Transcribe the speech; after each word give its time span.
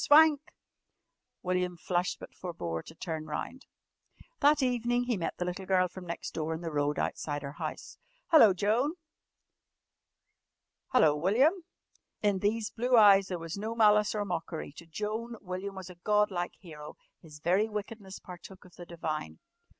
"Swank!" 0.03 0.41
William 1.43 1.77
flushed 1.77 2.17
but 2.19 2.33
forbore 2.33 2.81
to 2.81 2.95
turn 2.95 3.27
round. 3.27 3.67
That 4.39 4.63
evening 4.63 5.03
he 5.03 5.15
met 5.15 5.37
the 5.37 5.45
little 5.45 5.67
girl 5.67 5.87
from 5.87 6.07
next 6.07 6.31
door 6.31 6.55
in 6.55 6.61
the 6.61 6.71
road 6.71 6.97
outside 6.97 7.43
her 7.43 7.51
house. 7.51 7.99
"Hello, 8.29 8.51
Joan!" 8.51 8.95
"Hello, 10.87 11.15
William!" 11.15 11.53
In 12.23 12.39
these 12.39 12.71
blue 12.71 12.97
eyes 12.97 13.27
there 13.27 13.37
was 13.37 13.59
no 13.59 13.75
malice 13.75 14.15
or 14.15 14.25
mockery. 14.25 14.71
To 14.77 14.87
Joan 14.87 15.35
William 15.39 15.75
was 15.75 15.91
a 15.91 15.95
god 16.03 16.31
like 16.31 16.55
hero. 16.55 16.95
His 17.21 17.37
very 17.39 17.69
wickedness 17.69 18.17
partook 18.17 18.65
of 18.65 18.77
the 18.77 18.87
divine. 18.87 19.37